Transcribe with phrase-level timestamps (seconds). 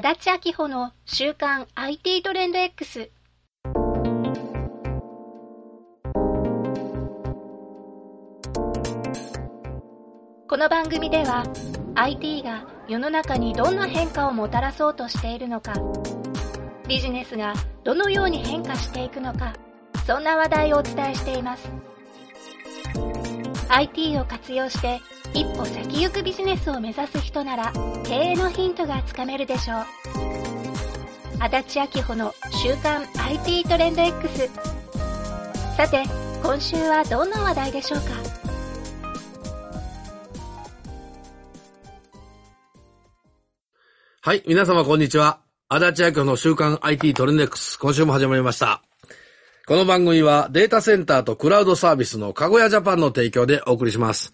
[0.00, 3.10] 足立明穂の週刊 IT トレンド X。
[10.46, 11.42] この番組では
[11.96, 15.74] IT が世の中にどんな変化をもたらそうとしているのか、
[16.86, 17.52] ビジネスが
[17.82, 19.52] どのように変化していくのか、
[20.06, 21.68] そんな話題をお伝えしています。
[23.68, 25.00] IT を活用して
[25.34, 27.72] 一歩先行くビジネスを目指す人なら
[28.04, 29.84] 経営のヒントがつかめるでしょう。
[31.40, 34.48] 足立明穂の週刊 IT トレンド X。
[35.76, 36.02] さて、
[36.42, 38.06] 今週はどんな話題でしょうか？
[44.20, 45.38] はい、皆様こんにちは。
[45.68, 47.78] 足立明穂の週刊 IT トレンド X。
[47.78, 48.82] 今週も始まりました。
[49.66, 54.32] この番組はデータセンターとクラウドサービスのかごやジャパンの提供でお送りします。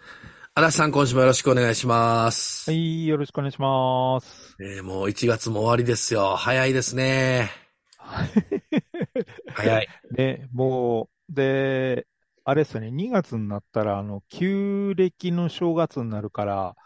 [0.57, 2.71] 足立さん今週もよろしくお願いします。
[2.71, 4.55] はい、よろしくお願いします。
[4.61, 6.37] えーもう1月も終わりですよ。
[6.37, 7.51] 早いですね。
[9.53, 9.89] 早い。
[10.13, 12.07] で、もう、で、
[12.45, 16.77] あれですよね、2月になったら、あの、旧暦の正月になるから、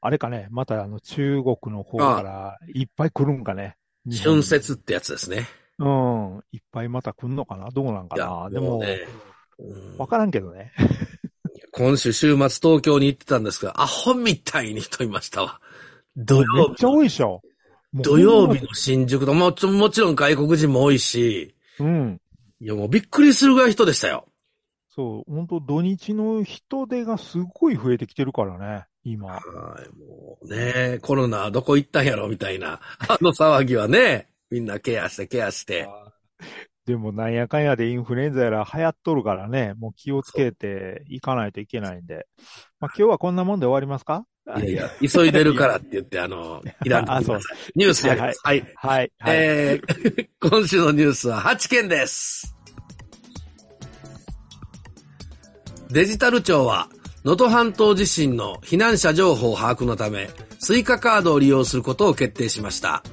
[0.00, 3.76] あれかね、またあの、中国の方からいっぱい来るんかね。
[4.20, 5.46] 春節ってやつですね。
[5.78, 9.06] うん、いっぱいまた来んのかなどうなんかなでも、ね
[9.60, 10.72] うんわからんけどね。
[11.72, 15.60] 今週週末東京に行ってたんですが、アホみたいに人いましたわ。
[16.16, 16.90] 土め曜日っちゃ。
[16.90, 17.42] 多いでしょ。
[17.94, 22.20] 土曜日の新宿と、もちもちろん外国人も多いし、うん。
[22.60, 24.26] いやもうびっくりするぐらい人でしたよ。
[24.94, 29.28] そう、本当土日の人手がすごい増えてきてるからね、今。
[29.32, 35.88] はい、もうね、コロナどこ行ったんやろみたいな、あの騒ぎはね、みんなケアしてケアして。
[36.86, 42.26] でもなんやかんやでインフルエンザやら流行っとるからね、もう気をつけていかないといけないんで。
[42.80, 44.24] まあ今日はこんなもんで終わりますか？
[44.58, 47.40] いやいや、急いでるからって言って、あの、 いらんとあそう
[47.76, 48.40] ニュースやります。
[48.42, 48.66] はい。
[48.74, 49.12] はい。
[49.20, 49.36] はい。
[49.36, 52.56] えー、 今週のニュースは8件です。
[55.90, 56.88] デジタル庁は、
[57.24, 63.04] 能登半島地震の避難者情報把握のため、スイカカードを利用することを決定しました。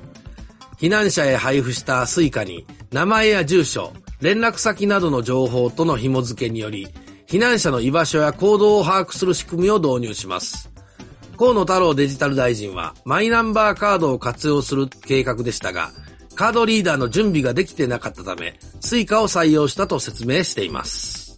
[0.80, 6.88] 避難者へ配布した Suicaに、名前や住所、連絡先などの情報との紐付けにより、
[7.28, 10.72] 避難者の居場所や行動を把握する仕組みを導入します。
[11.38, 15.92] 河野太郎デジタル大臣は、マイナンバーカードを活用する計画でしたが、
[16.34, 21.29] カードリーダーの準備ができてなかったため、 Suicaを採用したと説明しています。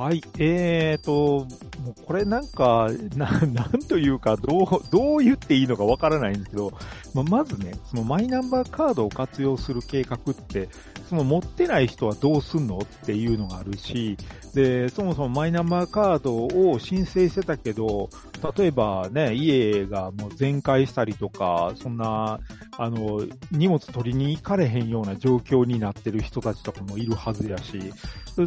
[0.00, 0.22] はい。
[0.38, 1.46] えーと、
[1.84, 6.72] もうこれなんか、な、なんというか、どう、どう言っていいのかわからないんですけど、
[7.12, 10.70] ま、まずね、そのマイナンバーカードを活用する計画って、
[11.10, 14.16] その持ってない人はどうすんのっていうのがあるし、
[14.54, 18.08] で、そもそもマイナンバーカードを申請してたけど、
[18.56, 22.38] 例えばね、家がもう全壊したりとか、そんな、
[22.78, 27.92] あの、荷物取りに行かれへんような状況になってる人たちとかもいるはずやし、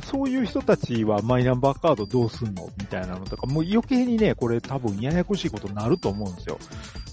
[0.10, 6.58] そういう人たちはマイナンバーカードどうすんのみたいなのとか、もう余計にね、これ多分ややこしいことになると思うんですよ。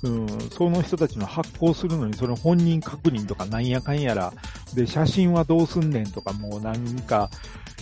[0.03, 4.33] うん、その人たちの発行するのに、その本人確認とかなんやかんやら、
[4.75, 7.31] で、写真はどうすんねんとか、もうなんか、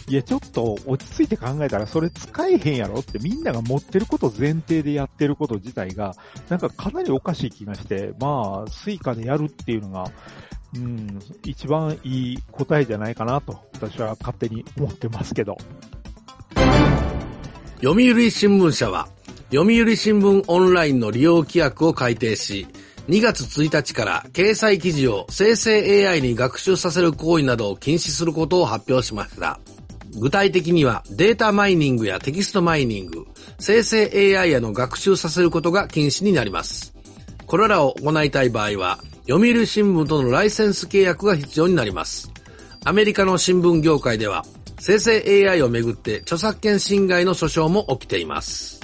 [0.09, 6.15] いや、ちょっと落ち着いて考えたらそれ使えへんやろってみんなが持ってること前提でやってること自体が、
[6.49, 10.11] なんかかなりおかしい気がして、まあ、 Suicaでやるっていうのが、
[10.75, 15.57] うん、一番いい答えじゃないかなと、私は勝手に思ってますけど。
[17.83, 19.09] 読売新聞社は、
[19.51, 22.67] 読売新聞オンラインの利用規約を改定し、
[23.09, 29.59] 2月1日から掲載記事を生成 AI に学習させる行為などを禁止することを発表しました。
[30.21, 33.27] 具体的にはデータマイニングやテキストマイニング、
[33.59, 36.95] 生成 AI への学習させることが禁止になります。
[37.47, 42.31] これらを行いたい場合は、読売新聞とのライセンス契約が必要になります。
[42.85, 44.45] アメリカの新聞業界では、
[44.81, 48.78] 生成 AI をめぐって著作権侵害の訴訟も起きています。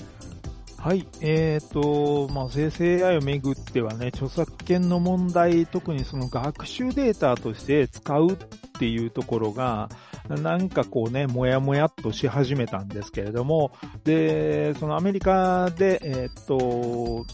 [0.84, 1.08] はい。
[1.22, 8.36] えっ、と、まあ、生成 AI をめぐってはね、著作権の問題、特にその学習データとして使うっ
[8.78, 9.88] ていうところが、
[10.28, 13.72] なんかこうね、もやもやっとし始めたんですけれども、
[14.04, 17.24] で、そのアメリカで、えっ、と、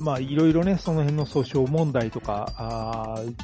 [0.00, 3.34] まあ、いろいろね、その辺の訴訟問題とか、あー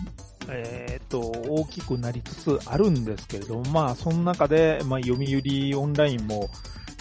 [0.49, 6.49] えっ、と、大きくなりつつあるんですけれども、まあ、その中で、まあ、読売オンラインも、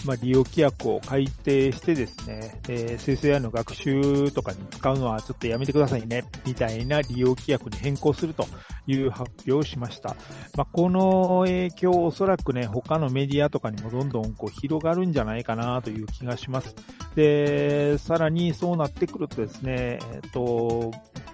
[0.04, 8.46] まあ、利用規約を改定してですね、えー生成 AI の学習とかに使うのはちょっとやめてくださいね、みたいな利用規約に変更すると
[8.86, 10.16] いう発表をしました。
[10.56, 16.74] まあ、この影響、おそらくね、他のメディアとかにもどんどんこう広がるんじゃないかなという気がします。
[17.14, 20.92] で、さらにそうなってくるとですね、えっ、と、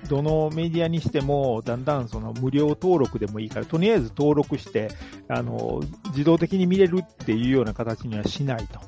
[0.09, 4.89] どのメディアにしても、だんだんその無料登録でもいいから、とりあえず登録して、
[5.29, 5.81] あの、
[6.11, 8.81] 自動的に見れるっていうような形にはしないと。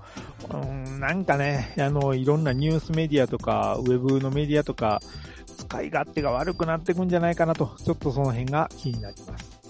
[0.57, 5.01] うん、なんかね、あの、いろんなニュースメディアとか、ウェブのメディアとか、
[5.59, 9.61] 使い勝手が悪くなっていくんじゃないかなと、ちょっとその辺が気になります。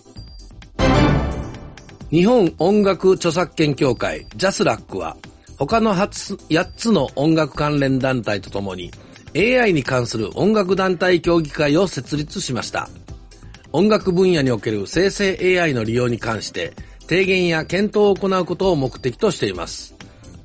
[2.11, 5.17] 日本音楽著作権協会ジャスラックは
[5.59, 8.91] 他の8つの音楽関連団体とともに
[9.37, 12.89] AI に関する音楽団体協議会を設立しました。
[13.73, 16.73] 音楽分野における生成 AI の利用に関して
[17.11, 19.97] 提言や検討を行うことを目的としています。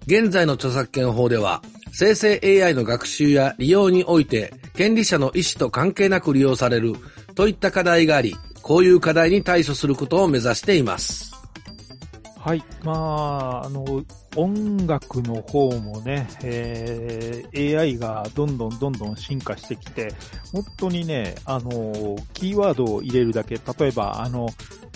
[0.07, 6.95] 現在の著作権法では生成 AI の学習や利用において権利者の意思と関係なく利用される
[7.35, 11.35] といった課題があり、こういう課題に対処することを目指しています。
[12.39, 12.63] はい。
[12.83, 14.03] まあ、あの、
[14.35, 20.13] 音楽の方もね、えー、AI がどんどんどんどん進化してきて、
[20.51, 24.49] 本当にね、あの、キーワードを入れるだけ、例えば、あの、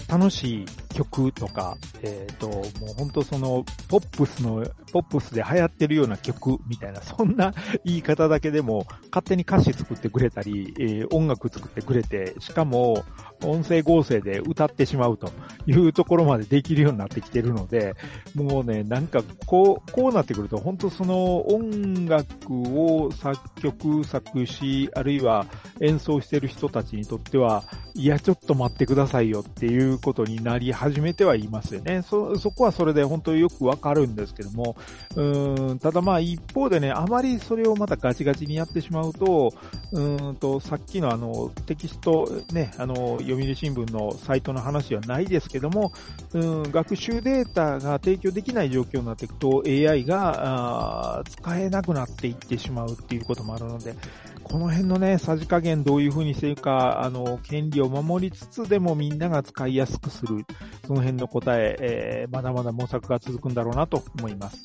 [0.10, 0.66] 楽しい
[0.96, 7.54] 曲とか、えっ、ー、と、もう本当その、ポップスの、ポップスで流行ってるような曲みたいな、そんな
[7.86, 13.06] 言い方だけでも、勝手に歌詞作ってくれたり、えー、音楽作ってくれて、しかも、
[13.44, 15.32] 音声合成で歌ってしまうと
[15.68, 17.96] いうところまでできるようになってきてるので、
[18.34, 25.46] もうね、なんか、こう、こうなってくると、本当その音楽を作曲、作詞、あるいは
[25.82, 27.64] 演奏してる人たちにとっては、
[27.96, 32.02] いや、ちょっと待ってくださいよっていうことになり始めてはいますよね。
[32.02, 34.76] そ、そこはそれで本当によくわかるんですけども、
[35.16, 39.54] うん、ただまあ一方でね、あまりそれをまたガチガチにやってしまうと、
[39.92, 45.92] うんと、さっきのあの、テキスト、ね、あの、読売新聞のサイトの話はないですけども、
[46.34, 53.96] うん、学習データが提供できない状況になっていくと AI が使えなくなっていってしまうっていうこともあるので、
[54.44, 60.46] この辺のね、さじ加減どういう風にしていくか、あの、権利を守りつつでもみんなが使いやすくする、
[60.88, 64.64] その辺の答え、えー、まだまだ模索が続くんだろうなと思います。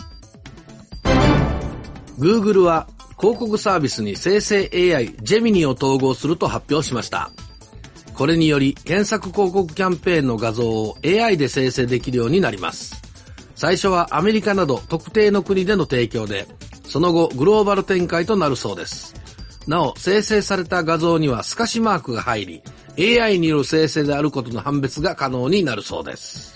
[2.18, 2.86] Google は
[3.18, 7.30] 広告サービスに生成 AI ジェミニを統合すると発表しました。
[8.14, 13.03] これにより検索広告キャンペーンの画像を AI で生成できるようになります。
[13.54, 16.46] 最初はアメリカなど特定の国での提供で、
[16.88, 19.14] その後グローバル展開となるそうです。
[19.66, 22.62] なお、生成された画像には透かしマークが入
[22.96, 26.54] り、AI による生成であることの判別が可能になるそうです。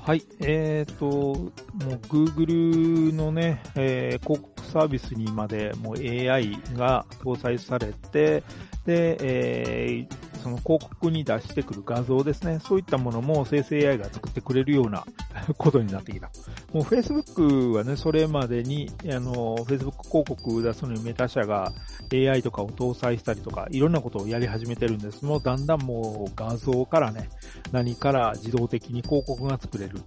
[0.00, 1.52] はい、えっ、ー、と、も
[1.92, 8.42] う Google のね、えー、広告サービスにまでもう AI が搭載されて、
[8.84, 12.58] で、えー、その広告に出してくる画像ですね。
[12.60, 15.04] そういったものも生成 AI が作ってくれるような
[15.56, 16.30] ことになってきた。
[16.72, 21.72] もう Facebook はね、それまでに、あの、Facebook 広告出すのにメタ社が
[22.12, 27.30] AI とかを搭載したりとか、いろんなことをやり始めてるんですもうだんだんもう画像からね、
[27.70, 30.00] 何から自動的に広告が作れる。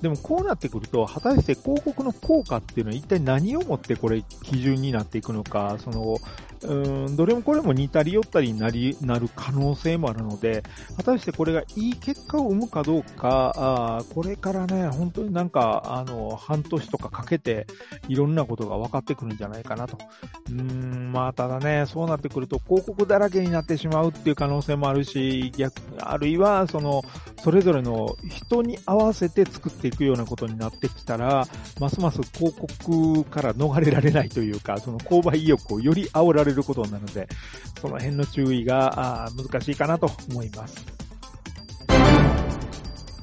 [0.00, 6.16] でもこうなってくると、果たして広告の効果っていうのは一体何をもってこれ基準になっていくのか、その、
[6.64, 6.74] う
[7.10, 10.62] ん、どれもこれも似たり寄ったりになり、なる可能性もあるので、
[10.96, 17.66] 果たしてこれがいい結果を生むかどうか、あこれからね、本当になんか、あの、半年とかかけて、
[18.08, 19.98] いろんなことが分かってくるんじゃないかなと。
[20.50, 27.02] うん、まあ、ただね、そうなってくると、広告だらけになってしまうっていう可能性もあるし、逆、あるいは、その、
[27.42, 31.46] それぞれの人に合わせて作っていくようなことになってきたら、
[31.80, 37.28] ますます広告から逃れられないというか、その購買意欲をより煽られることなので、
[37.80, 40.84] その辺の注意が難しいかなと思います。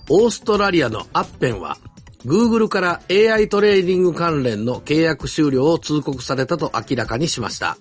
[0.10, 1.78] オーストラリアの Appen は、
[2.26, 7.78] Google から AI トレーディング関連の契約終了を通告されたと明らかにしました。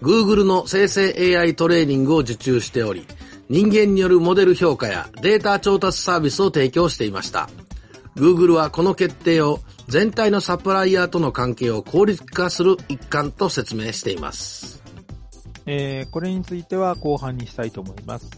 [0.00, 3.06] Google の生成 AI トレーニングを受注しており、
[3.48, 7.50] 人間によるモデル評価やデータ調達サービスを提供していました。
[8.16, 14.82] Google はこの決定を全体のサプライヤーとの関係を効率化する一環と説明しています。
[15.66, 18.30] えー、これについては後半にしたいと思います。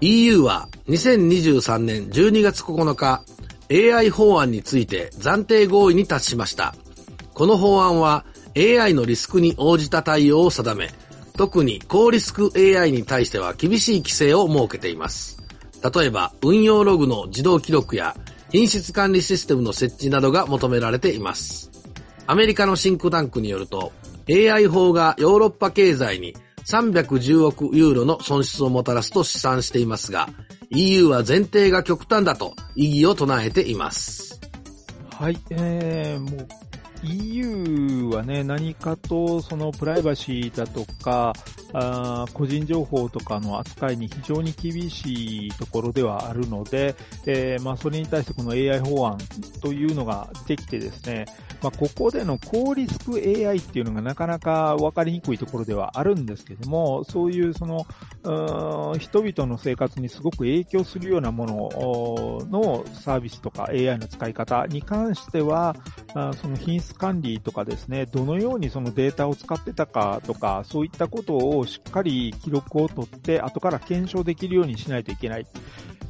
[0.00, 3.22] EU は2023年12月9日、
[3.70, 6.74] AI 法案について暫定合意に達しました。
[7.34, 8.24] この法案は
[8.56, 10.90] AI のリスクに応じた対応を定め、
[11.36, 15.38] 特に高リスク AI に対しては厳しい規制を設けています。
[15.94, 18.16] 例えば、運用ログの自動記録や
[18.50, 21.70] 品質管理システムの設置などが求められています。
[22.26, 23.92] アメリカのシンクタンクによると、
[24.28, 26.34] AI 法がヨーロッパ経済に
[26.66, 30.28] 310億ユーロの損失をもたらすと試算していますが、
[30.70, 34.40] EU は前提が極端だと異議を唱えています。
[35.18, 36.48] はい、えー、もう
[37.02, 41.32] EU はね、何かとそのプライバシーだとか、
[41.72, 46.94] あ個人情報とかの扱いに非常に厳しいところではあるので、
[47.26, 49.18] えー、まあ、それに対してこの AI 法案
[49.60, 51.26] というのができてですね、
[51.62, 57.86] まあ、ここでの高リスク AI っていうのがなかなか分かりにくいところではあるんですけども、そういうその、
[58.98, 65.76] 人々の生活にすごく影響するようなもののサービスとか AI の使い方に関しては、
[66.40, 75.46] その品管理とかですね、どのようにそのデータを使ってたかとか、そういったことをしっかり記録を取って、後から検証できるようにしないといけない。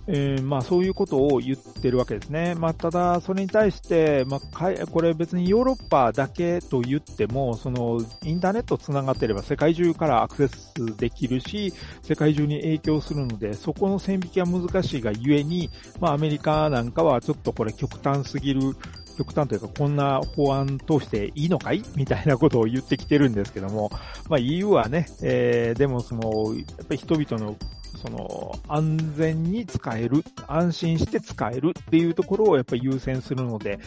[0.09, 2.55] えー、まあそういうことを言ってるわけですね。
[2.55, 18.77] まあただ、それに対して、まあこれ別にヨーロッパだけと言っても、そのインターネット繋がってれば世界中からアクセスできるし、世界中に影響するので、そこの線引きは難しいがゆえに、まあアメリカなんかはちょっとこれ極端すぎる
[19.17, 21.83] 極端というか、こんな法案通していいのかい？
[21.97, 23.91] みたいなことを言ってきてるんですけども、
[24.29, 27.57] まあ EU はね、えー、でもその、やっぱり人々の
[27.97, 33.81] その、安全に使える、安心して使えるっていうところをやっぱり優先するので、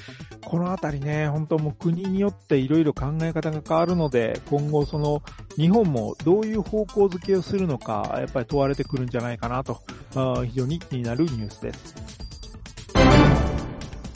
[0.43, 5.21] このあたりね、本当もう国によっていろいろ考え方が変わるので、今後その、
[5.57, 9.79] 日本もどういう方向づけをするのか、やっぱり問われてくるんじゃないかなと、
[10.15, 12.28] あ非常に気になるニュースです。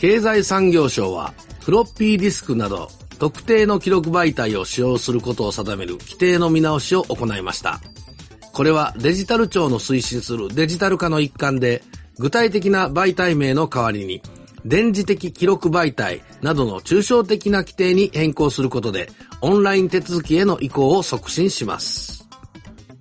[0.03, 7.79] 経済産業省は、フロッピーディスクなど、特定の記録媒体を使用することを定める規定の見直しを行いました。
[8.51, 11.83] これはデジタル庁の推進するデジタル化の一環で、
[12.19, 14.21] 具体的な媒体名の代わりに、
[14.65, 22.22] 電磁的記録媒体などの抽象的な規定に変更することで、オンライン手続きへの移行を促進します。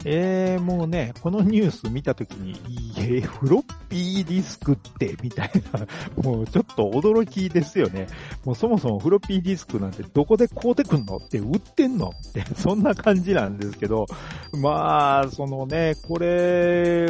[0.05, 5.87] えー、もうね、このニュース見たときに、いえ、フロッピーディスクって、みたいな、
[6.23, 8.09] もうちょっと驚きですよね。
[8.45, 12.09] もうそもそもフロッピーディスクなんてどこで買うてくんのって売ってんの？
[12.09, 14.07] って、 そんな感じなんですけど、
[14.61, 17.09] まあ、そのね、これ、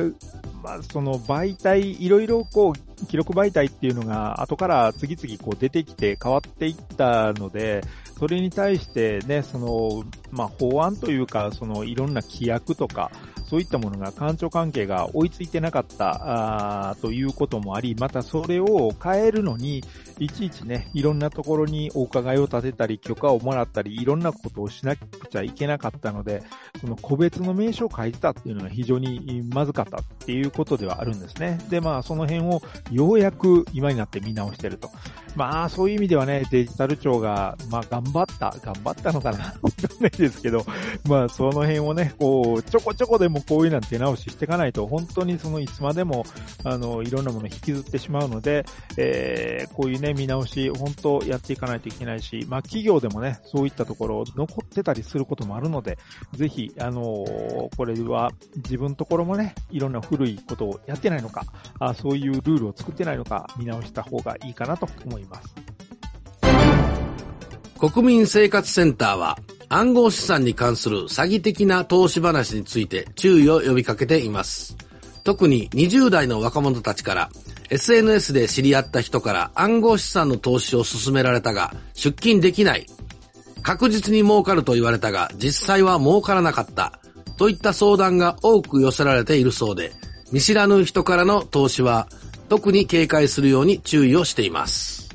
[0.63, 7.83] まあ、その媒体、いろいろこう、記録媒体っていうのが後から次々こう出てきて変わっていったので、
[8.23, 13.11] それに対してね、その、まあ、法案というか、その、いろんな規約とか、
[13.53, 19.83] そういったものが官庁関係が追いついてなかったあということもあり、またそれを変えるのに、
[20.19, 26.43] いちいちね、いろんなところにお伺いを立てたり、許可をもらったり、いろんなことをしなくちゃいけなかったので、
[26.81, 31.59] その個別の名称を書いてたっていうのが非常にまずかったっていうことではあるんですね。
[31.69, 34.91] で、まあ、その辺をようやく今になって見直してると。
[35.35, 40.65] まあ、そういう意味ではね、デジタル庁が、まあ、頑張った、頑張ったのかな わかんないですけど、
[41.09, 46.25] まあ、その辺をね、こう、ちょこちょこでもこういうなん手直ししていかないと、本当にそのいつまでも、
[46.65, 48.67] あの、いろんなもの引きずってしまうので、
[48.99, 55.99] えー、こういうね、見直し、本当やっていかないといけないし、まあ、企業でもね、そういったところ残ってたりすることもあるので、
[56.35, 61.45] ぜひ、あのー、これは自分のところもね、いろんな古いことをやってないのか、
[61.79, 65.55] あそういうルールを作ってないのか、見直した方がいいかなと思います。
[67.79, 74.77] 国民生活センターは、暗号資産に関する詐欺的な投資話について注意を呼びかけています。
[75.25, 77.31] 特に20代の若者たちから
[77.71, 82.87] SNS で知り合った人から暗号資産の投資を勧められたが出金できない。
[83.63, 86.99] 確実に儲かると言われたが実際は儲からなかった。
[87.39, 89.93] といった相談が多く寄せられているそうで、
[90.33, 92.09] 見知らぬ人からの投資は
[92.53, 95.09] 特に警戒するように注意をしています。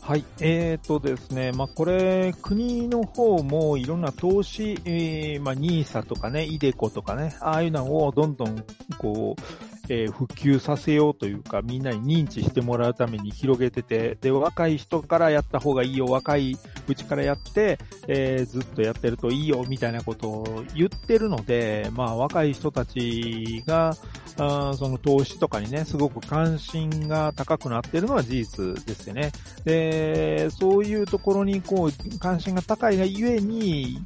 [0.00, 0.24] はい。
[0.40, 8.64] えーとですね、まあ、これ、国の方もいろんな投資、えー、まあ、ニーサとかね、イデコとかね、ああいうのをどんどん、
[8.96, 16.56] こう、えー、普及させようというか、みんなに認知してもらうために広げてて、で、若い人からやった方がいいよ、若い
[16.88, 23.94] うちからやって、えー、ずっとやってるといいよ、みたいなことを言ってるので、まあ、若い人たちが、
[24.36, 29.30] あその投資とかにね、すごく関心が高くなってるのは事実ですよね。
[29.64, 33.98] で、そういうところにこう、関心が高いがゆえに、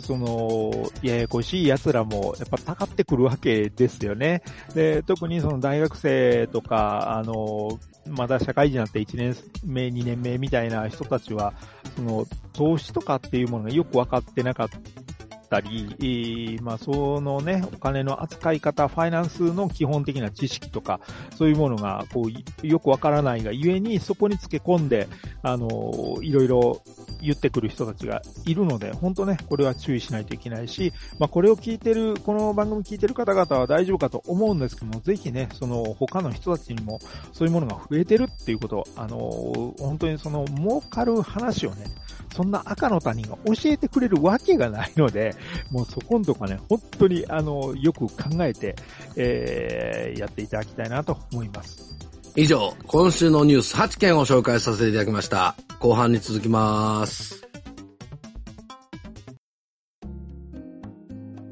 [0.00, 4.42] その、ややこしい奴らもやっぱたかってくるわけですよね。
[4.74, 11.54] で、特にその大学生とか、あの、まだ社会人になって1年目、2年目みたいな人たちは、
[11.96, 15.23] その、投資とかっていうものがよくわかってなかった
[15.54, 21.00] ったり、まあ、そのね、お金の扱い方、ファイナンスの基本的な知識とか、
[21.36, 22.28] そういうものが、こ
[22.62, 25.08] う、よくわからないがゆえに、そこにつけ込んで、
[25.42, 26.82] あの、いろいろ
[27.20, 36.98] 言ってくる人たちがいるので、本当ね、これは注意しないといけないし、まあ、これを聞いてる、この番組聞いてる方々は大丈夫かと思うんですけども、ぜひね、その、他の人たちにも、
[37.32, 41.86] そういうものが増えてるっていうこと、あの、本当にその、儲かる話をね、
[42.34, 45.36] そんな赤の他人が教えてくれるわけがないので、
[45.70, 48.76] もうそこんとかね、本当に、あの、よく考えて、
[49.16, 51.96] えー、やっていただきたいなと思います。
[52.36, 55.54] 以上、今週のニュース8件を紹介させていただきました。
[55.78, 57.44] 後半に続きます。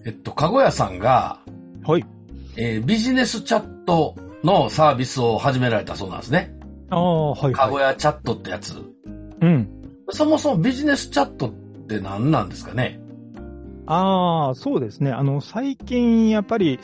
[0.04, 1.38] えっと、かごやさんが、
[1.84, 2.04] はい。
[2.56, 6.52] えービジネスチャットのサービスを始められたそうなんですね。
[6.90, 7.84] ああ、はい、かごはい。
[7.84, 8.74] やチャットってやつ。
[9.40, 9.68] うん。
[10.10, 11.52] そもそもビジネスチャットっ
[11.86, 13.00] て何なんですかね？
[13.86, 15.10] ああ、そうですね。
[15.10, 16.78] あの、最近、やっぱり、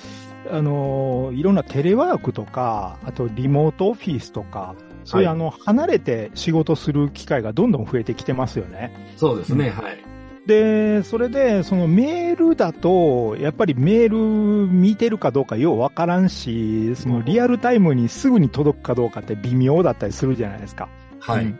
[0.51, 4.75] あの、いろんなテレワークとか、あとリモートオフィスとか、
[5.05, 9.13] そういう、はいあの、離れて仕事する機会がどんどん増えてきてますよね。
[9.17, 9.99] そうですね、うんはい。
[10.47, 20.89] で、それで、そのメールだと、やっぱりメール見てるかどうかようわからんし、そのリアルタイムにすぐに届くかどうかって微妙だったりするじゃないですか。
[21.21, 21.45] はい。
[21.45, 21.59] うん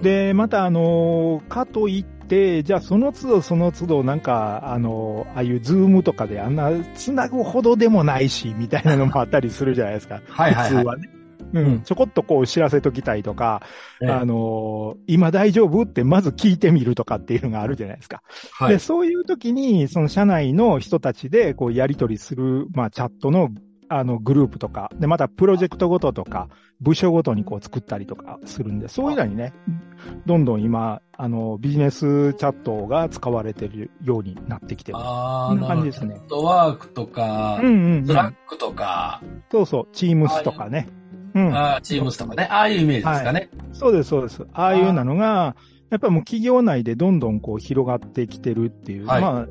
[0.00, 2.21] で、また、あの、かといって、
[2.64, 10.22] じゃあその都度その都度なんか、あの、ああいうズームとかであんな繋ぐほどでもないし、みたいなのもあったりするじゃないですか。
[10.28, 11.10] はいはいはい普通はね。
[11.54, 13.60] うん、ちょこっとこう知らせときたいとか、
[14.00, 18.22] ええあの、今大丈夫ってまず聞いてみるとかっていうのがあるじゃないですか。
[18.52, 18.78] はいで、。
[18.78, 23.50] そういう時に、その社内の人たちで、こう、やり取りする、まあ、チャットの、
[23.98, 26.48] あの、グループとか、で、また、プロジェクトごととか、
[26.80, 29.52] 部署ごとにこう、作ったりとかするんで、そういうのにね、
[30.26, 34.98] どんどん今、あの、ビジネスチャットが使われてるようになってきてる。
[35.00, 38.12] あこんな感じですねネットワークとかうん、うん、うんス。
[38.12, 40.88] ラックとか、そうそう、チームスとかね。
[41.34, 41.54] うん。
[41.54, 43.50] あーチームスとかね、ああいうイメージですかね。
[43.72, 44.42] そうです、そうです。
[44.52, 45.56] ああいうなのが、
[45.90, 49.46] やっぱりもう企業内でどんどんこう広がってきてるっていう、はいまあ、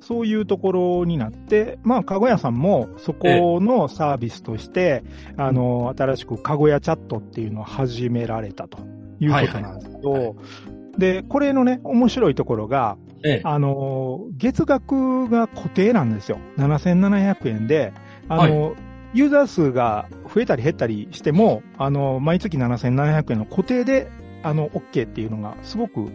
[0.00, 5.02] そういうところになって、まあ、かごやさんもそこのサービスとして、
[5.36, 8.78] あの、新しくかごやチャットっていうのを始められたと
[9.20, 10.34] いうことなんですけど、はいはい
[10.98, 13.40] で、これのね、面白いところが、ええ。
[13.44, 16.38] あの、月額が固定なんですよ。
[16.56, 17.92] 7700円で、
[18.28, 18.74] あの、
[19.14, 24.10] ユーザー数が増えたり減ったりしても、あの、毎月7700円の固定で、
[24.42, 26.08] あの、OK っていうのが、すごく、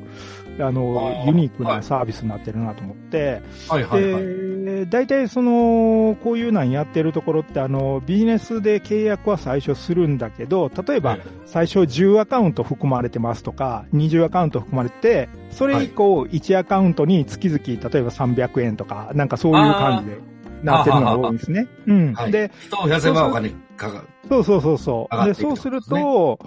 [0.60, 4.24] あのユニークなサービスになってるなと思って、はいはいはい。
[4.66, 20.18] で、大体その、こういうなんやってるところって、あの、ビジネスで契約は最初するんだけど、例えば、最初10アカウント含まれてますとか、20アカウント含まれてて、それ以降1アカウントに月々、例えば300円とか、なんかそういう感じで
[20.64, 21.68] なってるのが多いんですね。
[21.88, 22.14] うん。
[22.14, 24.08] はいで、人を増やせばお金かかる。
[24.30, 25.26] そうそうそうそう。
[25.26, 26.40] で、そうすると、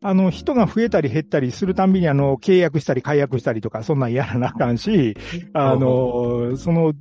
[0.00, 5.16] あの、人が増えたり減ったりするたんびに、あの、契約したり解約したりとか、そんなんやらなあかんし、
[5.52, 6.92] あの、その、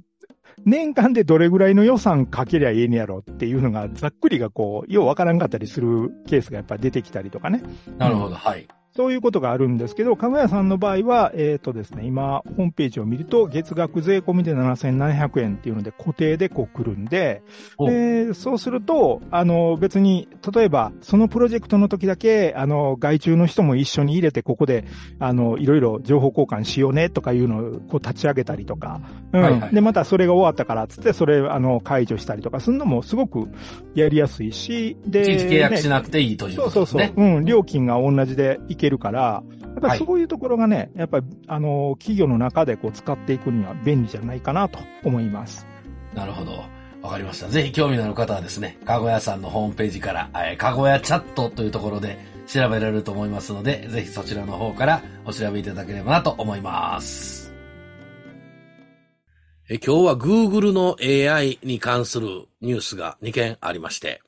[0.65, 7.61] 年間でどれぐらいの予算かけりゃええねやろっていうのが、ざっくりがこう、ようわからんかったりするケースがやっぱり出てきたりとかね。
[7.97, 8.67] なるほど、はい。
[8.97, 17.43] そういうことがあるんですけど、かぐやさんの場合は、えっ、とですね、今、ホームページを見ると、月額税込みで7700円っていうので固定でこう来るんで、
[17.77, 24.83] おで、そうすると、あの、別に、例えば、そのプロジェクトの時だけ、あの、外注の人も一緒に入れて、ここで、
[25.19, 29.41] あの、いろいろ情報交換しようねとかいうのをこう立ち上げたりとか、うん。
[29.43, 33.47] はいはいで、またそれが終わったから、つって、それ、あの、解除したりとかするのもすごく
[33.93, 36.99] やりやすいし、で、契約しねなくていいというそうそうそう。
[36.99, 37.35] ことですね。
[37.37, 45.67] うん、料金が同じでいけるから、やっぱはいりそういうところがね、やっぱり、あの、企業の中でこう使っていくには便利じゃないかなと思います。
[46.13, 46.63] なるほど。
[47.01, 47.47] わかりました。
[47.47, 57.53] ぜひ興味のある方はですね、かごやさんのホームページから、えーかごやチャットというところで調べられると思いますので、ぜひそちらの方からお調べいただければなと思います。
[59.69, 64.21] え今日は Google の AI に関するニュースが2件ありまして、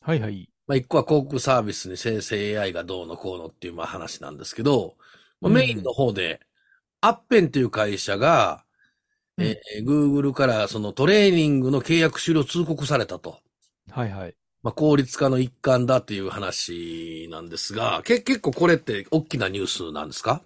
[0.00, 0.48] はいはい。
[0.66, 4.96] まあ、1個は広告サービスに生成 AI がどうのこうのっていうまあ話なんですけど、
[5.40, 6.40] まあ、うんメインの方で、
[7.02, 8.64] アッペンという会社が、
[9.38, 13.40] えー Google からそのトレーニングの契約終了通告されたと。
[13.90, 14.36] はいはい。
[14.62, 20.42] まあ、効率化の一環だっていう話なんですが、け結構これって大きなニュースなんですか？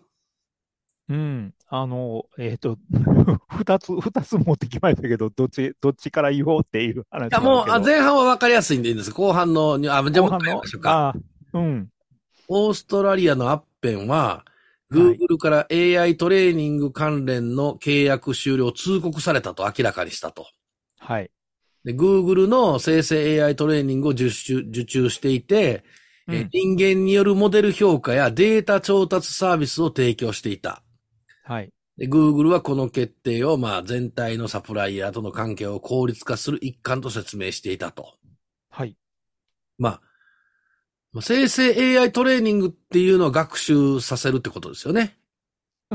[1.11, 1.55] うん。
[1.69, 2.79] あの、えっ、と、
[3.49, 7.41] 二つ、二つ持ってきましたけど、どっち、どっちから言おうっていう話いや。
[7.41, 9.11] もう、あ前半は分かりやすいんでいいんです。
[9.11, 11.09] 後半のあ、じゃあもう一うか。
[11.09, 11.15] あ
[11.53, 11.91] うん。
[12.49, 14.45] オーストラリアのアッペンは、
[14.93, 20.47] Google から AI トレーニング関連の契約終了を通告されたと明らかにしたと。
[20.99, 21.31] はい。
[21.85, 25.85] で、Google の生成 AI トレーニングを受注受注していて、
[26.29, 30.83] えうん人間によるモデル評価やデータ調達サービスを提供していた。
[31.51, 31.73] はい。
[31.99, 38.15] で、Google はこの決定を、まあ、全体のサプライヤーとの関係を効率化する一環と説明していたと。
[38.71, 38.97] はい。
[39.79, 40.01] ま
[41.17, 45.17] あ、生成 AI トレーニングっていうのを学習させるってことですよね。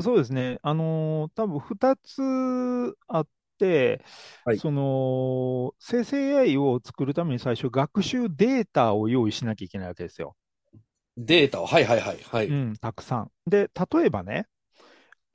[0.02, 0.60] そうですね。
[0.62, 4.04] あのー多分二つあって、
[4.44, 10.36] はいその、生成 AI を作るために最初学習データを用意しなきゃいけないわけですよ。
[11.18, 12.48] データを、はいはいはい、はい。
[12.48, 13.32] うん、たくさん。
[13.48, 14.48] で、例えばね、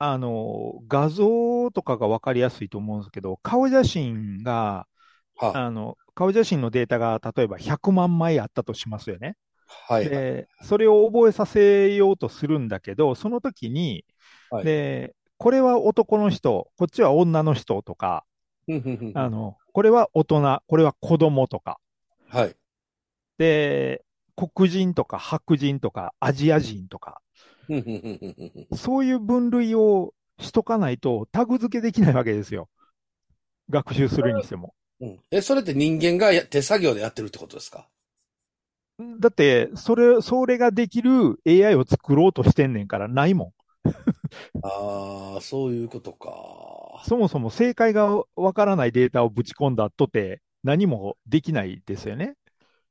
[0.03, 4.87] あのー画像とかがわかりやすいと思うんですけど、顔写真が、
[5.37, 9.37] は、あの、顔写真のデータが例えば100万枚あったとしますよね。
[9.67, 10.09] はい。
[10.09, 14.05] で、それを覚えさせようとするんだけど、その時に、
[14.49, 18.25] はいで、これは男の人、こっちは女の人とか、
[19.13, 21.79] あの、これは大人、これは子供とか、
[22.29, 22.55] はい。
[23.37, 24.03] で、
[24.35, 27.21] 黒人とか白人とかアジア人とか、
[28.75, 32.69] そういう分類をしとかないとタグ付けできないわけですよ。
[33.71, 34.75] 学習するにしても。
[35.01, 35.19] うん。
[35.31, 37.89] え、それって人間がや手作業でやってるってことですか
[39.19, 42.73] だって、それ、それができる AI を作ろうとしてん。
[42.73, 42.87] ねん。
[42.87, 43.53] からないもん。
[44.63, 46.29] ああ、そういうことか。
[47.03, 49.75] そもそも正解がわからないデータをぶち込ん。
[49.75, 52.35] だとて何もできないですよね。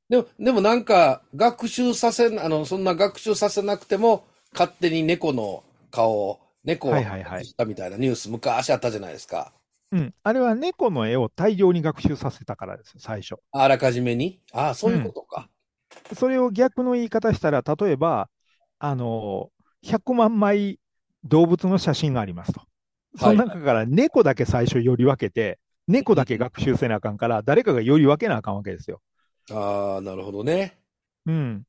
[0.09, 0.83] でも、でもなん。
[0.83, 2.83] か、学習させ、あの、そん。
[2.83, 9.51] な学習させなくても、勝手に猫の顔を、猫をはいはいはいしたみたいなニュース昔あったじゃないですか。
[9.91, 10.13] うん。
[10.23, 13.35] あれは猫の絵を大量に学習させたからですよ、最初。
[13.53, 14.41] あらかじめに？
[14.51, 15.49] ああ、そういうことか。
[16.15, 18.29] それを逆の言い方したら、例えば、
[18.79, 20.79] あの、100万枚
[21.23, 22.61] 動物の写真がありますと。
[23.17, 29.01] その中から猫だけ最初より分けて、猫だけ学習せなあかんから、誰かがより分けなあかんわけですよ。
[29.51, 30.81] ああ、なるほどね。
[31.25, 31.65] うん。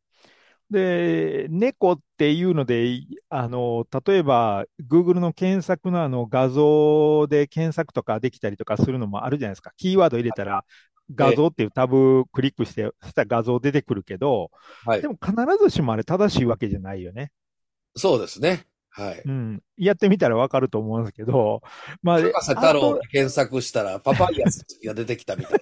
[0.73, 9.73] で、猫っていうので、あの、例えば、Google の検索のあの画像で検索とかできたりとかするのもあるじゃないですか。
[9.77, 10.65] キーワード入れたら、
[11.15, 14.51] 画像っていうタブクリックして、そしたら画像出てくるけど、
[14.85, 15.09] はいで。
[15.09, 17.31] も必ずしもあれ正しいわけじゃないよね。
[17.95, 18.67] そうですね。
[18.95, 19.23] はい。
[19.25, 19.63] うん。
[19.79, 21.63] やってみたらわかると思うんですけど、
[22.03, 25.61] まあ、博士太郎あって検索したら、パパイヤスが出てきたみたい。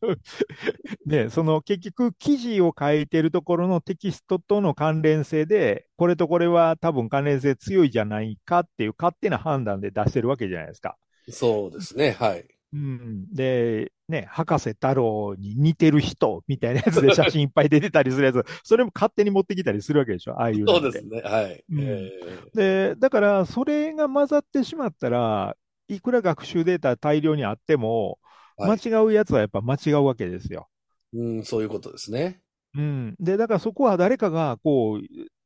[0.00, 0.16] と
[1.06, 10.96] ね、その結局記事を書いてるところのテキストとの関連性で、これとこれは多分関連性強いじゃないかっていう勝手な判断で出してるわけじゃないですか。
[11.30, 12.16] そうですね。
[12.18, 12.44] はい。
[12.72, 13.34] うん。
[13.34, 21.20] で、ね、博士太郎に似てる人みたいなやつで写真いっぱい出てたりするやつ、 それも勝手に持ってきたりするわけでしょ、ああいうそうですね。
[21.20, 21.64] はい。
[21.70, 22.10] うんえ
[22.54, 25.56] で、だから、それが混ざってしまったら、
[25.88, 30.68] いくら学習データ大量にあっても、ーはい間違うやつはやっぱ間違うわけですよ。
[31.14, 32.40] うん、そういうことですね。
[32.74, 33.16] うん。
[33.20, 35.00] で、だからそこは誰かが、こう、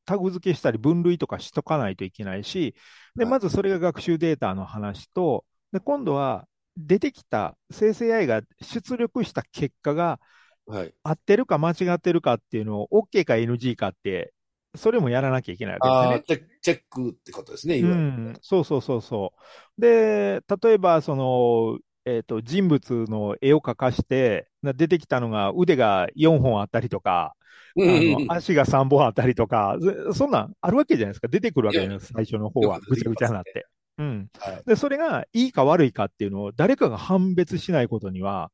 [0.05, 2.75] タグ付けしたり分類とかしとかないといけないし、
[3.17, 10.21] で、はいまずそれが学習データの話と、で、今度は出てきた生成 AI が出力した結果が
[10.67, 10.95] はい。
[11.05, 14.35] 合ってるか間違ってるかっていうのを OK か NG かって、
[14.77, 16.21] それもやらなきゃいけないわけですねあ。
[16.21, 19.33] あ、チェックってことですね、いうわゆるん、そうそうそうそ
[19.79, 19.81] う。
[19.81, 27.35] で、例えば、その、えっと、人物の絵を描かして、な出てきたのが腕が4本あったりとか、あ
[27.77, 29.77] うんうんうんの足が3本あったりとか、
[30.09, 31.29] そそんなんあるわけじゃないですか。
[31.29, 33.67] 出てくるわけじゃないですか、最初の方はぐちゃぐちゃになって。
[33.99, 34.31] うん。
[34.39, 34.63] はい。
[34.67, 38.51] で、それがいいか悪いかっていうのを誰かが判別しないことには、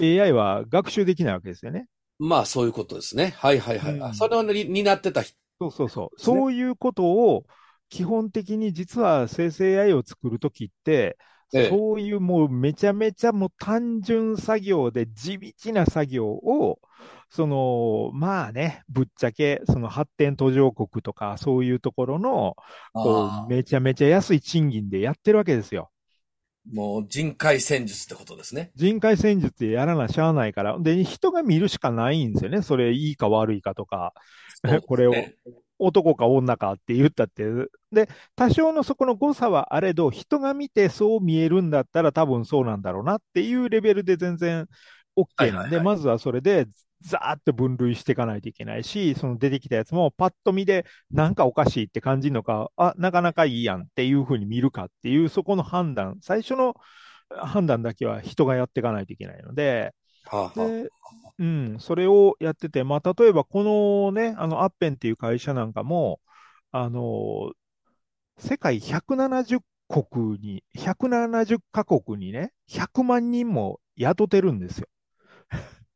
[0.00, 1.86] AI は学習できないわけですよね。
[2.18, 3.34] まあ、そういうことですね。
[3.38, 3.94] はいはいはい。
[3.94, 5.36] うんあそれをに担ってた人。
[5.60, 6.20] そうそうそう。
[6.20, 7.44] そういうことを、
[7.88, 11.16] 基本的に実は生成 AI を作るときって、
[11.54, 16.78] ええそういうもうめちゃめちゃもう単純作業で地道な作業を、
[17.30, 22.56] その、まあね、ぶっちゃけ、その発展途上国とかそういうところの、
[22.98, 25.90] こあう、めちゃめちゃ安い賃金でやってるわけですよ。
[26.70, 28.70] ーもう人海戦術ってことですね。
[28.74, 30.78] 人海戦術でやらなしゃあないから。
[30.78, 32.62] で、人が見るしかないんですよね。
[32.62, 34.12] それいいか悪いかとか。
[34.64, 35.14] ね これを
[35.78, 37.44] 男か女かって言ったって。
[37.92, 44.66] で、多少のそこの誤差はあれど、人が見てそう見えるんだったら多分そうなんだろうなっていうレベルで全然
[45.16, 46.66] OK なんで、はいはいはいまずはそれで
[47.00, 56.74] ザーッと分類していかないといけないし、その出てきたやつもパッと見でなんかおかしいって感じるのか、あ、なかなかいいやんっていうふうに見るかっていうそこの判断、最初の
[57.30, 59.94] 判断だけは人がやっていかないといけないので、
[60.30, 60.90] はあはあで、
[61.38, 66.20] うん、それをやってて、まあ、例えばこのね、あの、アッペンっていう会社なんかも、
[66.72, 67.52] あの、
[68.38, 74.88] 世界170国に、170カ国にね、100万人も雇ってるんですよ。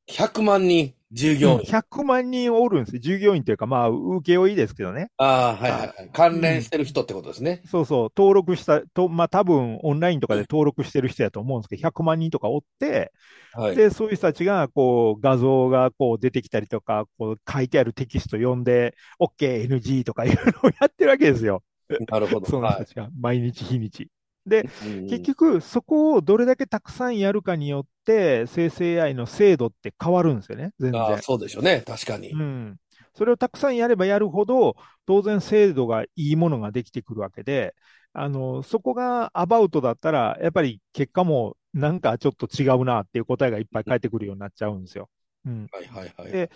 [0.07, 1.59] 100万人、従業員。
[1.61, 3.01] 100万人おるんですよ。
[3.01, 5.11] 従業員というか、まあ、請負いですけどね。
[5.19, 6.11] ああ、はいはいはい。
[6.13, 7.63] 関連してる人ってことですね。
[7.67, 13.13] そうそう、登録した、とまあ多分オンラインとかで登録してる人やと思うんですけど、100万人とかおって、
[13.53, 13.77] はい。
[13.77, 21.63] で、そういう人たちが、こう、画像がこう出てきたりとか、こう書いてあるテキスト読んで、OK、NG とかいうのをやってるわけですよ。
[22.09, 22.47] なるほど。
[22.49, 24.09] その人たちが、毎日日にち。
[24.47, 24.67] で、
[25.07, 25.09] い。
[25.09, 31.19] 結局、そこをどれだけたくさんやるかによって、生成 AI の精度って変わるんですよね、全然あ、。
[31.23, 31.83] そうでしょうね。
[31.87, 32.31] 確かに。
[32.31, 32.77] うん。
[33.15, 34.77] それをたくさんやればやるほど、
[35.07, 37.75] 当然精度がいいものができてくるわけで、
[38.13, 45.09] あの、そこがアバウトだったら、やっぱり結果もなんかちょっと違うなっていう答えがいっぱい返ってくるようになっちゃうんですよ。
[45.47, 45.69] うん。
[45.73, 46.33] はいはいはい。
[46.33, 46.51] で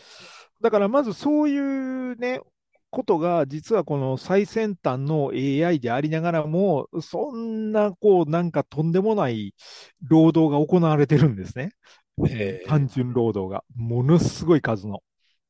[0.60, 2.40] だからまずそういうね、
[2.90, 9.54] ことが実はこの最先端の AI でありながらも、そんなこうなんかとんでもない
[10.02, 11.72] 労働が行われてるんですね。
[12.26, 13.64] へえ単純労働が。
[13.74, 15.02] ものすごい数の。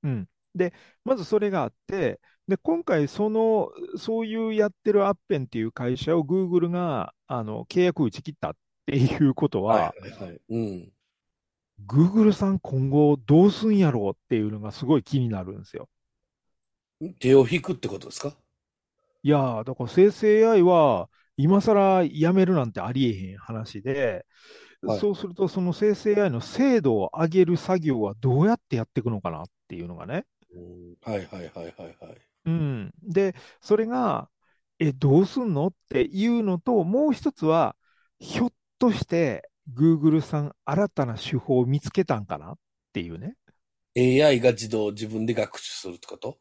[0.02, 0.28] うん。
[0.54, 0.72] で、
[1.04, 10.40] まずそれがあって、で、今回その、そういうやってるアッペンっていう会社を Google が、あの、契約打ち切ったっていうことは、はいはいはい。
[10.48, 10.92] うん。
[11.86, 15.88] Google さん今後どうすんやろうっていうのがすごい気になるんですよ。
[17.20, 18.36] 手を引くってことですか？
[19.22, 24.24] いやー、だから生成 AI は今更やめるなんてありえへん話で、
[24.86, 30.26] はいそうするとその生成 AI の精度を上げる作業はどうやってやっていくのかなっていうのがね。
[30.52, 32.20] うんはいはいはいはいはい。
[32.44, 32.92] うん。
[33.02, 34.30] で、それが、
[34.78, 37.76] え、どうすんのっていうのと、もう一つは、
[38.18, 42.58] ひょっとして、Google さん、新たな手法を見つけたんかなっ
[42.92, 43.36] ていうね。
[43.94, 46.40] AI が自動、自分で学習するってこと？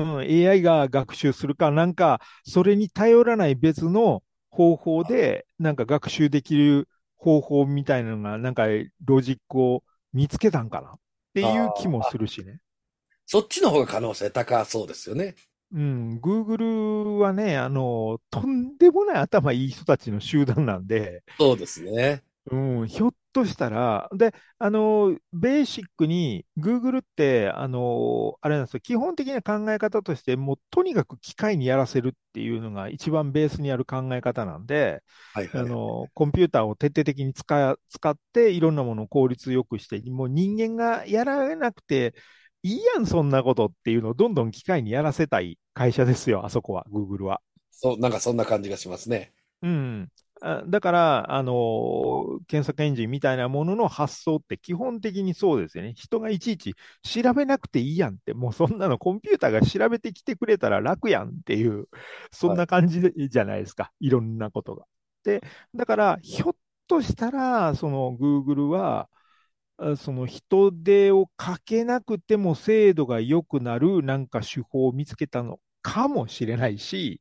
[0.00, 8.66] うん、AI が学習するか、なんか、それに頼らない別の方法で、なんか学習できる方法みたいなのが、なんか
[9.04, 10.90] ロジックを見つけたんかな？
[10.92, 10.98] っ
[11.34, 12.60] ていう気もするしね。
[13.26, 15.34] そっちの方が可能性高そうですよね。
[15.72, 22.22] うん、Google はね、あの、とんでもない頭いい人たちの集団なんで、そうですね。
[22.50, 35.60] うん、ひょっとしたら、で、あの、ベーシックに、Google って、あの、あれなんですよ、基本的な考え方として、もうとにかく機械にやらせるっていうのが一番ベースにある考え方なんで、はいはい。
[35.60, 42.14] あの、コンピューターを徹底的に使い使って、いろんなものを効率よくして、もう人間がやらなくて
[42.62, 47.40] いいやん、そんなことっていうのをどんどん機械にやらせたい会社ですよ、あそこは、Google は。
[47.70, 49.32] そう、なんかそんな感じがしますね。
[49.62, 50.10] うん。
[50.68, 55.94] だから、あの検索エンジンみたいなものの発想って基本的にそうですよね。
[55.96, 61.88] 人がいちいち調べなくていいやんって、もうそんなのコンピューターが調べてきてくれたら楽やんっていう、
[62.32, 63.92] そんな感じじゃないですか。
[63.98, 64.84] いろんなことが。
[65.24, 65.42] で、
[65.74, 69.08] だから、ひょっとしたら、その Google は、
[69.98, 77.20] その人手をかけなくても精度が良くなるなんか手法を見つけたのかもしれないし、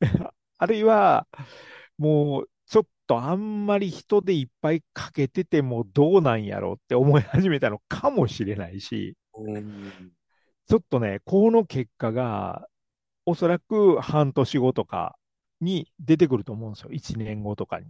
[0.58, 1.26] あるいは、
[1.98, 10.12] もう、ちょっとあんまり人でいっぱいかけててもどうなんやろうって思い始めたのかもしれないし、うん。
[10.68, 12.66] ちょっとね、この結果が、
[13.24, 15.16] おそらく半年後とか
[15.60, 16.90] に出てくると思うんですよ。
[16.90, 17.86] 1年後とかに。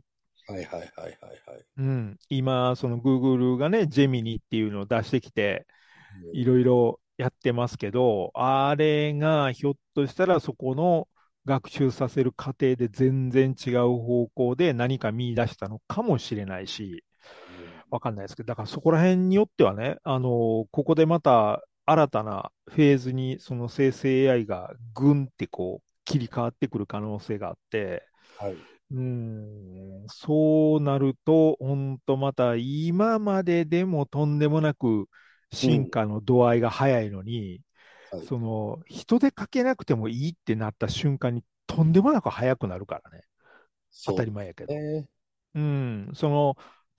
[0.49, 1.11] はいはいはいはい
[1.47, 1.65] はい。
[1.79, 2.17] うん。
[2.29, 5.67] 今、その Google がね、ジェミニっていうのを出してきて、
[6.33, 11.09] いろいろやってますけど、あれがひょっとしたらそこの
[11.47, 17.05] 学習させる過程で全然違う方向で何か見出したのかもしれないし、
[17.91, 28.05] わかんないですけど、だからそこら辺によってはね、あのここでまた新たなフェーズにその生成 AI がぐんってこう切り替わってくる可能性があって、
[28.37, 28.67] はい。
[28.91, 28.99] うー
[30.05, 35.09] ん、そうなると、本当また今まででもとんでもなく
[35.53, 37.61] 進化の度合いが早いのに、
[38.17, 43.25] はいその人でかけなくてもいいってなった瞬間にとんでもなく早くなるからね。
[44.05, 44.75] 当たり前やけど。
[44.75, 45.07] ね。
[45.55, 46.57] うん、その、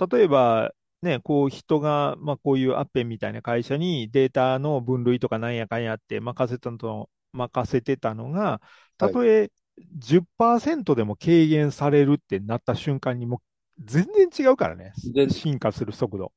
[0.09, 8.61] 例えば、ね、こう人が、まあこういうアッペンみたいな会社にデータの分類とかなんやかんやって任せたの、任せてたのが、
[8.97, 9.51] たとえ
[9.97, 13.37] 10%でも軽減されるってなった瞬間にも
[13.79, 15.29] う全然違うからね全。
[15.29, 16.31] 進化する速度。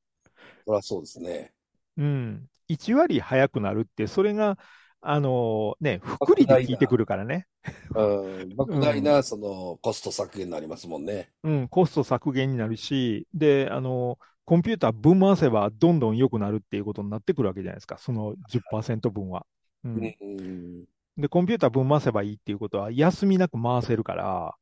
[0.67, 1.53] そりゃそうですね。
[1.97, 2.47] うん。
[2.73, 4.59] 1割速くなるって、それが、
[5.03, 7.47] あのね、福利で効いてくるからね。
[7.95, 8.53] うん。
[8.55, 11.31] 莫大な、その、コスト削減になりますもんね。
[11.43, 19.47] うん、コスト削減になるし、で、あの、コンピューター分回せばどんどん良くなるっていうことになってくるわけじゃないですか、その10%分は。
[19.85, 19.89] う。
[19.89, 20.85] うんん。
[21.17, 24.55] で、コンピューター分回せばいいっていうことは、休みなく回せるから、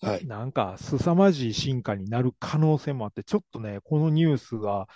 [0.00, 0.26] はい。
[0.26, 4.86] なんか、凄まじい進化になる可能性もあって、ちょっとね、このニュースが、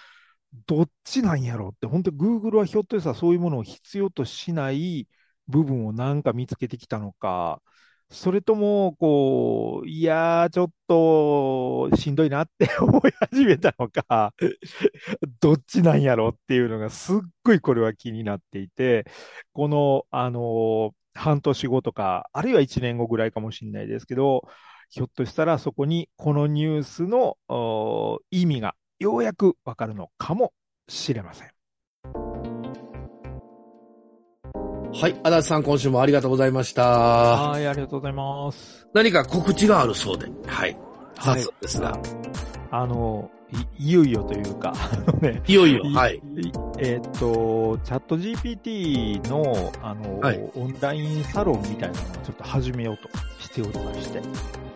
[0.67, 5.09] どっちなんやろって、本当 Google はひょっとしたらそういうものを必要としない
[5.49, 7.63] 部分をなんか見つけてきたのか、
[8.11, 14.35] それとも、こう、いやー、ちょっと、しんどいなって思い始めたのか、
[15.41, 19.07] どっちなんやろっていうのが、すっごいこれは気になっていて、
[19.53, 24.43] この、あの半年後とか、あるいは1年後ぐらいかもしれないですけど、
[24.91, 30.53] ひょっとしたらそこにこのニュースのお意味がようやくわかるのかも
[30.89, 31.49] しれません。
[34.95, 35.21] はい。
[35.25, 36.83] 足立さん、今週もありがとうございました。
[36.87, 38.87] はい、ありがとうございます。
[38.95, 40.27] 何か告知があるそうで。
[40.47, 40.77] はい。
[41.17, 41.99] 早はい速ですが。
[42.71, 43.31] あの、
[43.79, 45.83] いいよいよというか、あ のね、いよいよ。
[45.85, 46.17] はい。
[46.17, 46.21] い
[46.79, 53.09] えーっと、チャット GPT の、あの、はいオンラインサロンみたいなのをちょっと始めようと
[53.41, 54.21] しておりまして、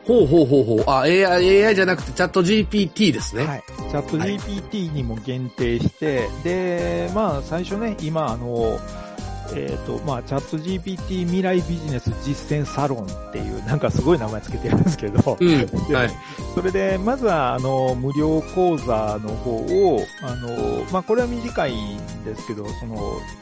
[0.06, 0.84] ほうほうほうほう。
[0.86, 3.44] あ、AI、AI じゃなくてチャット GPT ですね。
[3.44, 3.64] はい。
[3.66, 8.78] チャット GPT にも限定して、で、まあ、最初ね、今、あの、
[9.54, 15.66] えっ、と、まあ、チャット GPT 未来ビジネス実践サロンっていう、なんかすごい名前つけてるんですけど、うん。
[15.88, 16.10] ではい。
[16.54, 22.96] それで、まずは、あの、無料講座の方を、あの、まあ、これは短いんですけど、その、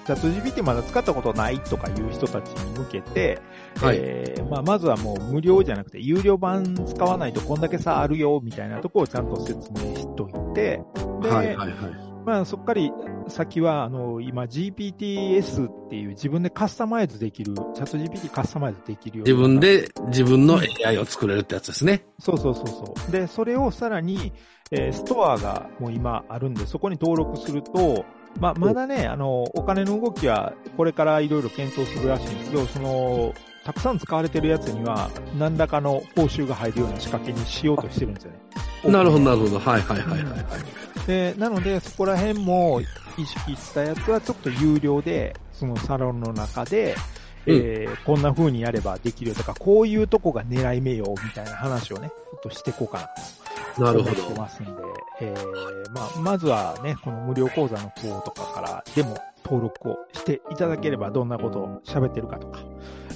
[0.06, 3.40] チャット GPT まだ使ったことないとかいう人たちに向けて、
[3.76, 10.80] はいえーまあ、まずはもう無料じゃなくて、有料版使わないとこんだけ差あるよ、みたいなところをちゃんと説明しといて、
[11.22, 11.66] で、はいはいは
[12.10, 12.13] い。
[12.24, 12.92] まあ、そっかり
[13.28, 22.04] 先は、あの、今 GPTS っていう自分でカスタマイズできる、チャット GPT カスタマイズできるよう自に分で自分の AI を作れるってやつですね。
[22.18, 23.12] そうそうそうそう。
[23.12, 24.32] で、それをさらに、
[24.70, 28.04] えーストアがもう今あるんで、そこに登録すると、
[28.40, 33.34] まあ、まだね、あの、お金の動きはこれからいろいろ検討するらしいんですけど、その、
[33.64, 38.38] たくさん使われてるやつには、何らかの報酬が入るような仕掛けにしようとしてるんですよね。
[38.92, 39.59] なるほどなるほど。
[39.59, 41.07] はいはいはいはいはい。
[41.07, 42.81] で、なので、そこら辺も
[43.16, 46.94] 意識したやつはちょっと有料で、そのサロンの中で、
[47.46, 53.11] うんえーこんな風にやればできるよとか、こういうとこが狙い目よ、みたいな話をね、ちょっとしていこうか
[53.79, 54.40] ななるほ思ってど。
[54.40, 54.72] ますんで、
[55.20, 62.61] えーまあ、まずはね、この無料講座の方とかからでも登録をしていただければどんなことを喋ってるかとか。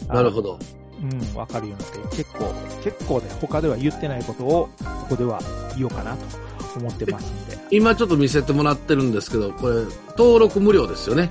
[0.08, 0.58] なるほど。
[0.58, 0.58] ど。
[1.02, 5.40] うん、わかるようになって、結構、結構ね、他では言ってないことを、ここでは
[5.76, 7.58] 言おうかなと思ってますんで。
[7.70, 9.84] 今ちょっと見せてもらってるんですけど、これ、
[10.16, 11.30] 登録無料ですよね。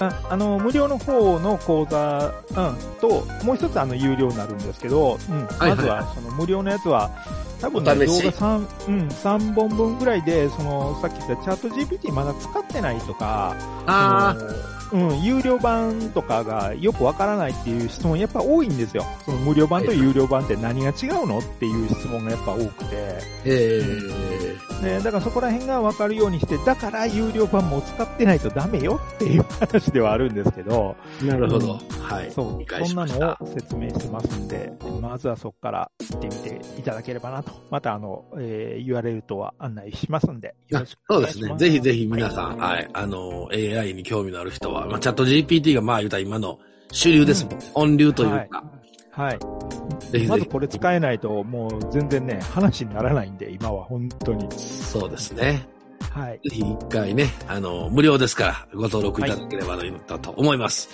[0.00, 7.10] ああの、無料の方の講座、うん、と、もう一つあの、有料になるんですけど、うん、はいまずは、その無料のやつは、
[7.60, 13.54] 多分ね、動画3、うん、3本分ぐらいで、その、さっき言ったチャット GPT まだ使ってないとか、
[13.86, 14.36] あ
[14.92, 19.04] うん、有料版とかがよくわからないっていう質問やっぱ多いんですよ。
[19.24, 22.96] その無料版と有料版って何が違うのっていう質問がやっぱ多くて。
[22.96, 31.72] ー、えー、ね、だからそこら辺がわかるようにして、だから有料版も使ってないとダメよっていう話ではあるんですけど、なるほど。
[31.74, 32.32] うんはい。
[32.32, 37.47] そうそんなのを説明してますんで、まずはそこから行ってみていただければなと。
[37.70, 41.48] またあの、えー URL とは案内しますんで、よろしくおそうですね。
[41.48, 41.64] 願いします。
[41.64, 46.58] ぜひぜひ皆さん、はい、あの、AI に興味のある人は、まあ、チャット GPT がまあ言うたら今の
[46.92, 47.58] 主流ですもん。
[47.74, 48.64] 音流というか。
[49.10, 49.38] はい。
[49.38, 49.46] ぜ
[49.98, 50.26] ひぜひ。
[50.26, 54.48] まずこれ使えないと、もう全然ね、話にならないんで、今は本当に。
[54.52, 55.66] そうですね。
[56.10, 56.48] はい。
[56.48, 59.76] ぜひ一回ね、あの、無料ですから、ご登録いただければ
[60.18, 60.88] と思います。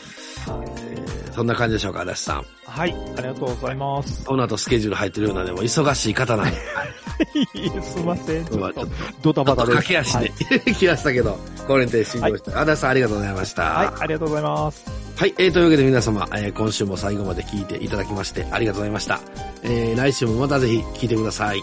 [0.51, 1.33] はい。
[1.35, 2.45] そんな感じでしょうか、足立さん。
[2.67, 2.95] はい。
[3.17, 4.25] ありがとうございます。
[4.25, 6.57] この後スケジュール入ってるようなでも忙しい方なんで、
[7.83, 8.45] すいません。
[8.45, 8.87] ちょっと
[9.23, 9.77] ドタバタです。
[9.79, 10.75] 駆け足で、はい。
[10.75, 12.61] 来ましたけど、これにて進行した。
[12.61, 13.63] 足立さんありがとうございました。
[13.63, 14.85] はい、ありがとうございます。
[15.17, 19.21] はい、えー、というわけで皆様、えー今週も最後まで聞いていただきましてありがとうございました。
[19.63, 21.63] えー、来週もまたぜひ聞いてください。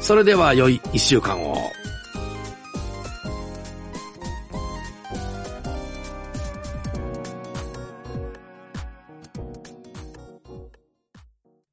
[0.00, 1.70] それでは良い一週間を。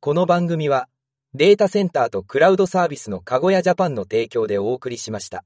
[0.01, 0.88] この番組は
[1.33, 5.43] データセンターとクラウドサービスのカゴやジャパンの提供でお送りしました。